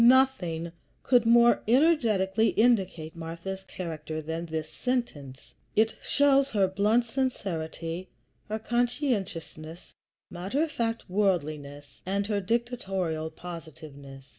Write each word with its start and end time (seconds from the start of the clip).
Nothing 0.03 0.71
could 1.03 1.27
more 1.27 1.61
energetically 1.67 2.47
indicate 2.47 3.15
Martha's 3.15 3.63
character 3.65 4.19
than 4.19 4.47
this 4.47 4.67
sentence. 4.67 5.53
It 5.75 5.93
shows 6.01 6.49
her 6.49 6.67
blunt 6.67 7.05
sincerity, 7.05 8.09
her 8.49 8.57
conscientious, 8.57 9.55
matter 10.31 10.63
of 10.63 10.71
fact 10.71 11.07
worldliness, 11.07 12.01
and 12.03 12.25
her 12.25 12.41
dictatorial 12.41 13.29
positiveness. 13.29 14.25